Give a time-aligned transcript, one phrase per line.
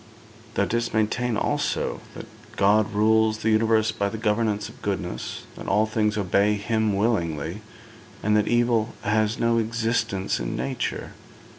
[0.55, 5.67] Thou didst maintain, also, that God rules the universe by the governance of goodness, that
[5.67, 7.61] all things obey Him willingly,
[8.23, 11.11] and that evil has no existence in nature.